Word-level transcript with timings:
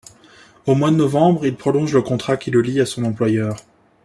Au 0.65 0.73
mois 0.73 0.89
de 0.89 0.95
novembre 0.95 1.45
il 1.45 1.53
prolonge 1.55 1.93
le 1.93 2.01
contrat 2.01 2.35
qui 2.35 2.49
le 2.49 2.61
lie 2.63 2.79
à 2.81 2.87
son 2.87 3.05
employeur. 3.05 3.55